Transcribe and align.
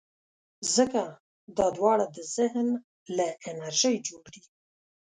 ځکه 0.75 1.01
دا 1.57 1.67
دواړه 1.77 2.05
د 2.15 2.17
ذهن 2.35 2.67
له 3.17 3.27
انرژۍ 3.49 3.95
جوړ 4.07 4.23
دي. 4.33 4.43